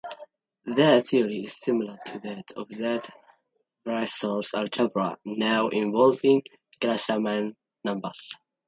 Their 0.65 1.01
theory 1.01 1.41
is 1.45 1.59
similar 1.61 1.99
to 2.07 2.19
that 2.21 2.51
of 2.55 2.69
the 2.69 3.11
Virasoro 3.85 4.41
algebra, 4.55 5.19
now 5.25 5.67
involving 5.67 6.41
Grassmann 6.81 7.55
numbers. 7.83 8.31